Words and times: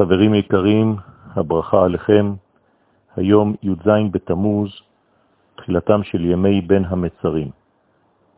חברים 0.00 0.34
יקרים, 0.34 0.96
הברכה 1.36 1.84
עליכם. 1.84 2.34
היום 3.16 3.54
י"ז 3.62 3.88
בתמוז, 4.10 4.70
תחילתם 5.56 6.02
של 6.02 6.24
ימי 6.24 6.60
בין 6.60 6.84
המצרים. 6.84 7.48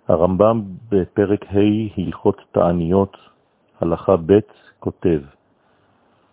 הרמב"ם 0.08 0.62
בפרק 0.88 1.44
ה' 1.44 2.00
הלכות 2.00 2.40
תעניות, 2.52 3.16
הלכה 3.80 4.16
ב', 4.16 4.38
כותב, 4.78 5.20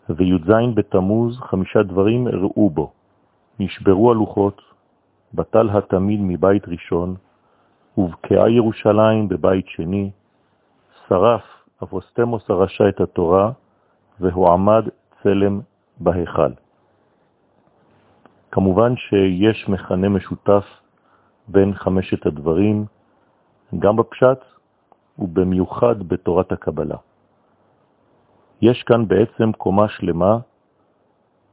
וי"ז 0.09 0.51
בתמוז 0.75 1.39
חמישה 1.39 1.83
דברים 1.83 2.27
ראו 2.27 2.69
בו, 2.69 2.91
נשברו 3.59 4.11
הלוחות, 4.11 4.61
בטל 5.33 5.69
התמיד 5.69 6.19
מבית 6.23 6.67
ראשון, 6.67 7.15
ובקעה 7.97 8.49
ירושלים 8.49 9.29
בבית 9.29 9.67
שני, 9.67 10.11
שרף 11.07 11.43
אפוסטמוס 11.83 12.49
הרשע 12.49 12.89
את 12.89 13.01
התורה, 13.01 13.51
והועמד 14.19 14.83
צלם 15.23 15.59
בהיכל. 15.99 16.51
כמובן 18.51 18.95
שיש 18.95 19.69
מכנה 19.69 20.09
משותף 20.09 20.65
בין 21.47 21.73
חמשת 21.73 22.25
הדברים, 22.25 22.85
גם 23.79 23.95
בפשט 23.95 24.39
ובמיוחד 25.19 26.03
בתורת 26.07 26.51
הקבלה. 26.51 26.97
יש 28.61 28.83
כאן 28.83 29.07
בעצם 29.07 29.51
קומה 29.51 29.89
שלמה, 29.89 30.37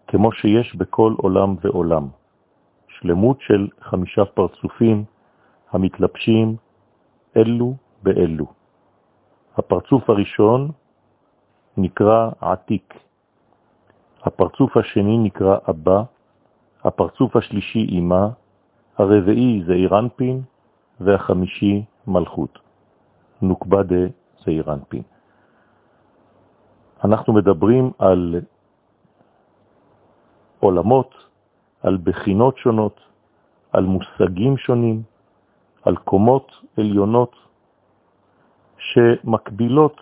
כמו 0.06 0.32
שיש 0.32 0.76
בכל 0.76 1.14
עולם 1.16 1.56
ועולם, 1.60 2.08
שלמות 2.88 3.40
של 3.40 3.68
חמישה 3.80 4.24
פרצופים 4.24 5.04
המתלבשים 5.70 6.56
אלו 7.36 7.74
באלו. 8.02 8.46
הפרצוף 9.56 10.10
הראשון 10.10 10.70
נקרא 11.76 12.30
עתיק, 12.40 12.94
הפרצוף 14.26 14.76
השני 14.76 15.18
נקרא 15.18 15.59
אבא, 15.70 16.02
הפרצוף 16.84 17.37
השלישי 17.37 17.78
אימה, 17.78 18.28
הרביעי 18.98 19.62
זה 19.66 19.73
אירנפין, 19.73 20.42
והחמישי 21.01 21.84
מלכות, 22.06 22.59
נוקבה 23.42 23.82
דה 23.82 24.04
זעירנפין. 24.45 25.02
אנחנו 27.04 27.32
מדברים 27.32 27.90
על 27.98 28.40
עולמות, 30.60 31.14
על 31.82 31.98
בחינות 32.02 32.58
שונות, 32.58 33.01
על 33.73 33.84
מושגים 33.84 34.56
שונים, 34.56 35.02
על 35.82 35.96
קומות 35.96 36.52
עליונות 36.79 37.34
שמקבילות 38.79 40.01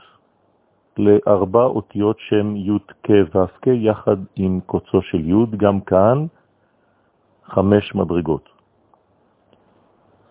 לארבע 0.98 1.64
אותיות 1.64 2.16
שם 2.18 2.56
י' 2.56 2.78
כ' 3.02 3.10
ו' 3.34 3.70
יחד 3.70 4.16
עם 4.36 4.60
קוצו 4.66 5.02
של 5.02 5.28
י', 5.28 5.56
גם 5.56 5.80
כאן 5.80 6.26
חמש 7.44 7.94
מדרגות. 7.94 8.48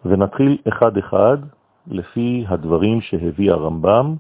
ונתחיל 0.06 0.58
אחד 0.68 0.98
אחד 0.98 1.38
לפי 1.88 2.46
הדברים 2.48 3.02
שהביא 3.02 3.52
הרמב"ם 3.52 4.16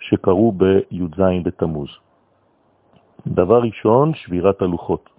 שקראו 0.00 0.52
בי"ז 0.52 1.20
בתמוז. 1.44 1.88
דבר 3.26 3.62
ראשון, 3.62 4.14
שבירת 4.14 4.62
הלוחות. 4.62 5.10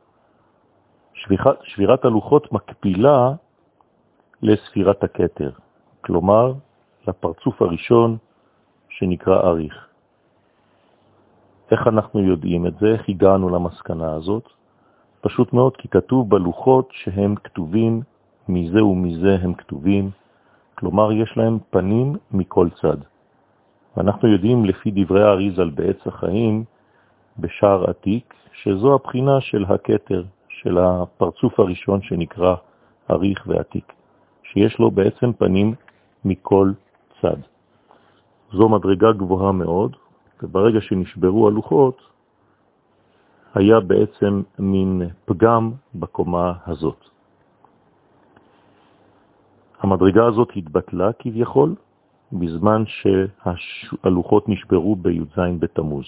שבירת, 1.13 1.57
שבירת 1.63 2.05
הלוחות 2.05 2.51
מקפילה 2.51 3.33
לספירת 4.41 5.03
הקטר, 5.03 5.51
כלומר 6.01 6.53
לפרצוף 7.07 7.61
הראשון 7.61 8.17
שנקרא 8.97 9.37
אריך. 9.39 9.87
איך 11.71 11.87
אנחנו 11.87 12.19
יודעים 12.19 12.67
את 12.67 12.73
זה? 12.79 12.87
איך 12.87 13.09
הגענו 13.09 13.49
למסקנה 13.49 14.13
הזאת? 14.13 14.49
פשוט 15.21 15.53
מאוד, 15.53 15.77
כי 15.77 15.87
כתוב 15.87 16.29
בלוחות 16.29 16.89
שהם 16.91 17.35
כתובים, 17.35 18.01
מזה 18.49 18.83
ומזה 18.83 19.37
הם 19.41 19.53
כתובים, 19.53 20.09
כלומר 20.75 21.11
יש 21.11 21.37
להם 21.37 21.57
פנים 21.69 22.15
מכל 22.31 22.67
צד. 22.81 22.97
ואנחנו 23.97 24.27
יודעים 24.27 24.65
לפי 24.65 24.91
דברי 24.95 25.23
האריזל 25.23 25.69
בעץ 25.69 26.07
החיים, 26.07 26.63
בשער 27.39 27.89
עתיק, 27.89 28.33
שזו 28.53 28.93
הבחינה 28.93 29.41
של 29.41 29.65
הקטר, 29.65 30.23
של 30.49 30.77
הפרצוף 30.77 31.59
הראשון 31.59 32.01
שנקרא 32.01 32.55
אריך 33.11 33.43
ועתיק, 33.47 33.93
שיש 34.43 34.79
לו 34.79 34.91
בעצם 34.91 35.33
פנים 35.33 35.73
מכל 36.25 36.71
צד. 37.21 37.54
זו 38.55 38.69
מדרגה 38.69 39.11
גבוהה 39.11 39.51
מאוד, 39.51 39.95
וברגע 40.43 40.81
שנשברו 40.81 41.47
הלוחות, 41.47 42.01
היה 43.55 43.79
בעצם 43.79 44.41
מין 44.59 45.01
פגם 45.25 45.71
בקומה 45.95 46.53
הזאת. 46.67 46.99
המדרגה 49.79 50.25
הזאת 50.25 50.49
התבטלה 50.55 51.13
כביכול 51.19 51.75
בזמן 52.31 52.83
שהלוחות 52.87 54.49
נשברו 54.49 54.95
בי"ז 54.95 55.39
בתמוז. 55.59 56.05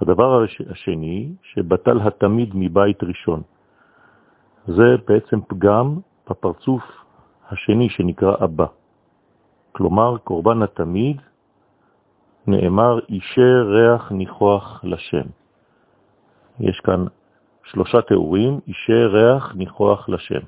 הדבר 0.00 0.44
השני, 0.70 1.28
שבטל 1.42 2.00
התמיד 2.00 2.50
מבית 2.54 3.02
ראשון. 3.02 3.42
זה 4.66 4.96
בעצם 5.08 5.40
פגם 5.48 5.98
בפרצוף 6.30 6.82
השני 7.50 7.88
שנקרא 7.88 8.34
אבא. 8.44 8.66
כלומר, 9.72 10.18
קורבן 10.18 10.62
התמיד 10.62 11.16
נאמר 12.46 12.98
אישר 13.08 13.66
ריח 13.66 14.12
ניחוח 14.12 14.80
לשם. 14.84 15.26
יש 16.60 16.80
כאן 16.80 17.04
שלושה 17.64 18.02
תיאורים, 18.02 18.60
אישר 18.66 19.08
ריח 19.12 19.54
ניחוח 19.54 20.08
לשם. 20.08 20.40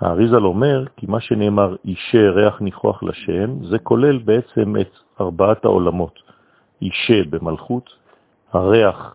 האריזל 0.00 0.44
אומר 0.44 0.84
כי 0.96 1.06
מה 1.08 1.20
שנאמר 1.20 1.76
אישה 1.84 2.30
ריח 2.30 2.60
ניחוח 2.60 3.02
לשם, 3.02 3.64
זה 3.64 3.78
כולל 3.78 4.18
בעצם 4.18 4.76
את 4.80 4.92
ארבעת 5.20 5.64
העולמות. 5.64 6.18
אישה 6.82 7.24
במלכות, 7.30 7.90
הריח 8.52 9.14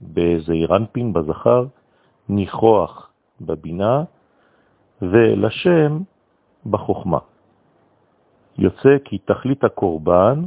בזעירנפין, 0.00 1.12
בזכר, 1.12 1.64
ניחוח 2.28 3.10
בבינה, 3.40 4.02
ולשם 5.02 5.98
בחוכמה. 6.66 7.18
יוצא 8.58 8.96
כי 9.04 9.18
תכלית 9.18 9.64
הקורבן 9.64 10.42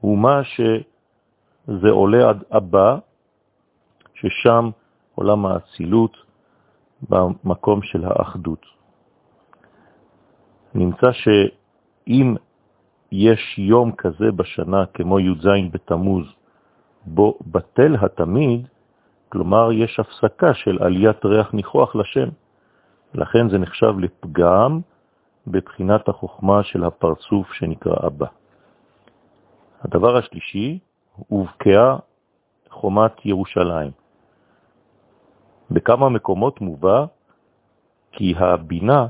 הוא 0.00 0.18
מה 0.18 0.40
שזה 0.44 1.90
עולה 1.90 2.28
עד 2.28 2.44
הבא, 2.50 2.98
ששם 4.14 4.70
עולם 5.14 5.46
האצילות 5.46 6.16
במקום 7.08 7.82
של 7.82 8.04
האחדות. 8.04 8.66
נמצא 10.74 11.12
שאם 11.12 12.34
יש 13.12 13.58
יום 13.58 13.92
כזה 13.92 14.32
בשנה 14.36 14.86
כמו 14.86 15.20
י"ז 15.20 15.46
בתמוז, 15.72 16.26
בו 17.06 17.38
בטל 17.46 17.96
התמיד, 18.00 18.68
כלומר 19.28 19.72
יש 19.72 20.00
הפסקה 20.00 20.54
של 20.54 20.78
עליית 20.82 21.24
ריח 21.24 21.54
ניחוח 21.54 21.96
לשם. 21.96 22.28
לכן 23.14 23.48
זה 23.48 23.58
נחשב 23.58 23.94
לפגם 23.98 24.80
בבחינת 25.46 26.08
החוכמה 26.08 26.62
של 26.62 26.84
הפרצוף 26.84 27.52
שנקרא 27.52 28.06
אבא. 28.06 28.26
הדבר 29.80 30.16
השלישי, 30.16 30.78
הובקעה 31.28 31.96
חומת 32.70 33.26
ירושלים. 33.26 33.90
בכמה 35.70 36.08
מקומות 36.08 36.60
מובא 36.60 37.04
כי 38.12 38.34
הבינה 38.36 39.06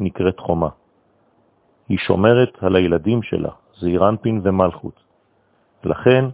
נקראת 0.00 0.40
חומה. 0.40 0.68
היא 1.88 1.98
שומרת 1.98 2.62
על 2.62 2.76
הילדים 2.76 3.22
שלה, 3.22 3.50
זעירנפין 3.80 4.40
ומלכות. 4.44 5.00
לכן, 5.84 6.24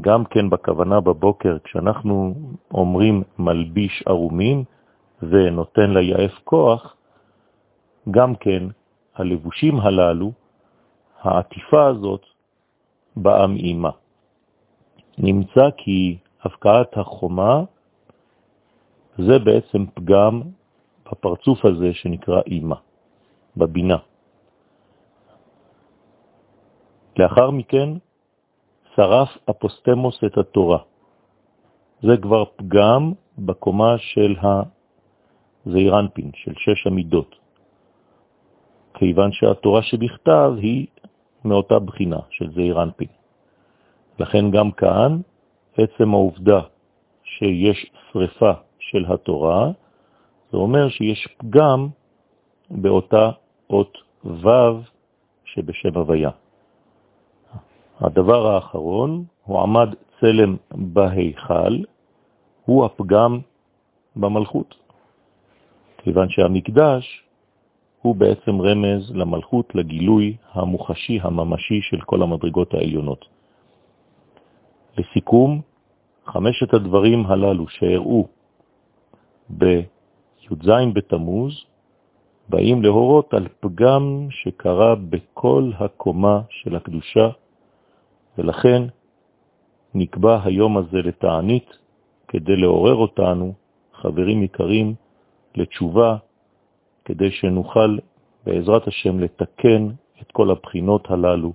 גם 0.00 0.24
כן 0.24 0.50
בכוונה 0.50 1.00
בבוקר, 1.00 1.56
כשאנחנו 1.64 2.34
אומרים 2.74 3.22
מלביש 3.38 4.02
ערומים 4.06 4.64
ונותן 5.22 5.90
ליעף 5.90 6.32
כוח, 6.44 6.96
גם 8.10 8.36
כן 8.36 8.62
הלבושים 9.14 9.80
הללו, 9.80 10.32
העטיפה 11.22 11.86
הזאת, 11.86 12.35
באה 13.16 13.46
מאימה. 13.46 13.90
נמצא 15.18 15.70
כי 15.76 16.18
הפקעת 16.42 16.96
החומה 16.96 17.64
זה 19.18 19.38
בעצם 19.38 19.86
פגם 19.94 20.42
בפרצוף 21.10 21.64
הזה 21.64 21.94
שנקרא 21.94 22.40
אימה, 22.46 22.76
בבינה. 23.56 23.98
לאחר 27.18 27.50
מכן 27.50 27.88
שרף 28.94 29.28
אפוסטמוס 29.50 30.24
את 30.26 30.38
התורה. 30.38 30.78
זה 32.02 32.16
כבר 32.22 32.44
פגם 32.56 33.12
בקומה 33.38 33.98
של 33.98 34.34
הזעירנפין, 35.66 36.30
של 36.34 36.52
שש 36.56 36.86
המידות. 36.86 37.34
כיוון 38.94 39.32
שהתורה 39.32 39.82
שבכתב 39.82 40.52
היא 40.56 40.86
מאותה 41.46 41.78
בחינה 41.78 42.18
של 42.30 42.52
זעירנפין. 42.54 43.08
לכן 44.18 44.50
גם 44.50 44.70
כאן 44.70 45.20
עצם 45.78 46.14
העובדה 46.14 46.60
שיש 47.24 47.90
שריפה 48.12 48.52
של 48.78 49.04
התורה, 49.08 49.70
זה 50.52 50.56
אומר 50.56 50.88
שיש 50.88 51.28
פגם 51.38 51.88
באותה 52.70 53.30
אות 53.70 53.98
ו' 54.24 54.48
שבשם 55.44 55.94
הוויה. 55.94 56.30
הדבר 58.00 58.46
האחרון, 58.46 59.24
הוא 59.42 59.60
עמד 59.60 59.88
צלם 60.20 60.56
בהיכל, 60.70 61.76
הוא 62.64 62.84
הפגם 62.84 63.40
במלכות. 64.16 64.74
כיוון 65.98 66.28
שהמקדש 66.28 67.25
הוא 68.02 68.16
בעצם 68.16 68.60
רמז 68.60 69.10
למלכות, 69.14 69.74
לגילוי 69.74 70.36
המוחשי, 70.52 71.18
הממשי 71.22 71.80
של 71.82 72.00
כל 72.00 72.22
המדרגות 72.22 72.74
העליונות. 72.74 73.24
לסיכום, 74.98 75.60
חמשת 76.26 76.74
הדברים 76.74 77.26
הללו 77.26 77.68
שהראו 77.68 78.26
בי"ז 79.48 80.70
בתמוז, 80.92 81.64
באים 82.48 82.82
להורות 82.82 83.34
על 83.34 83.48
פגם 83.60 84.26
שקרה 84.30 84.94
בכל 84.94 85.70
הקומה 85.78 86.40
של 86.50 86.76
הקדושה, 86.76 87.28
ולכן 88.38 88.82
נקבע 89.94 90.40
היום 90.44 90.76
הזה 90.76 90.98
לתענית 90.98 91.78
כדי 92.28 92.56
לעורר 92.56 92.94
אותנו, 92.94 93.54
חברים 93.94 94.42
יקרים, 94.42 94.94
לתשובה, 95.54 96.16
כדי 97.06 97.30
שנוכל 97.30 97.98
בעזרת 98.46 98.88
השם 98.88 99.18
לתקן 99.20 99.88
את 100.22 100.32
כל 100.32 100.50
הבחינות 100.50 101.10
הללו, 101.10 101.52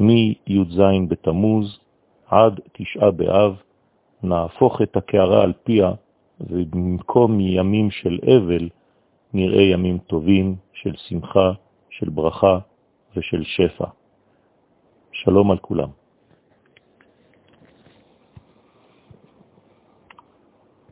מי"ז 0.00 0.80
בתמוז 1.08 1.78
עד 2.26 2.60
תשעה 2.72 3.10
באב, 3.10 3.56
נהפוך 4.22 4.82
את 4.82 4.96
הקערה 4.96 5.42
על 5.42 5.52
פיה, 5.64 5.92
ובמקום 6.40 7.40
ימים 7.40 7.90
של 7.90 8.18
אבל, 8.36 8.68
נראה 9.32 9.62
ימים 9.62 9.98
טובים 9.98 10.56
של 10.72 10.92
שמחה, 10.96 11.52
של 11.90 12.10
ברכה 12.10 12.58
ושל 13.16 13.42
שפע. 13.44 13.86
שלום 15.12 15.50
על 15.50 15.58
כולם. 15.58 15.99